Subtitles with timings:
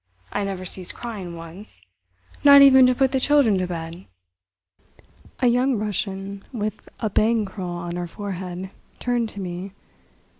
[0.31, 4.07] I never ceased crying once—not even to put the children to bed."
[5.41, 9.73] A young Russian, with a "bang" curl on her forehead, turned to me.